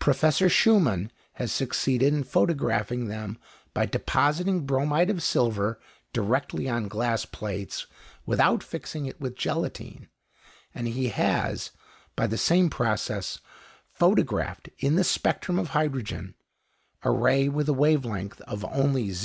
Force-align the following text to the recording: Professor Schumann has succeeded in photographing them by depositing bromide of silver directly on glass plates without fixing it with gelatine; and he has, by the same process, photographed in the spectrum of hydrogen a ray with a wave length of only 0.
Professor 0.00 0.48
Schumann 0.48 1.12
has 1.34 1.52
succeeded 1.52 2.12
in 2.12 2.24
photographing 2.24 3.06
them 3.06 3.38
by 3.72 3.86
depositing 3.86 4.66
bromide 4.66 5.08
of 5.08 5.22
silver 5.22 5.78
directly 6.12 6.68
on 6.68 6.88
glass 6.88 7.24
plates 7.24 7.86
without 8.26 8.60
fixing 8.60 9.06
it 9.06 9.20
with 9.20 9.36
gelatine; 9.36 10.08
and 10.74 10.88
he 10.88 11.10
has, 11.10 11.70
by 12.16 12.26
the 12.26 12.36
same 12.36 12.70
process, 12.70 13.38
photographed 13.94 14.68
in 14.80 14.96
the 14.96 15.04
spectrum 15.04 15.60
of 15.60 15.68
hydrogen 15.68 16.34
a 17.04 17.12
ray 17.12 17.48
with 17.48 17.68
a 17.68 17.72
wave 17.72 18.04
length 18.04 18.40
of 18.48 18.64
only 18.64 19.12
0. 19.12 19.20